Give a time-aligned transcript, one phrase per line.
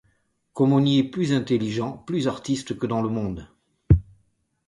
[0.53, 3.51] Comme on y est plus intelligent, plus artiste que dans le monde!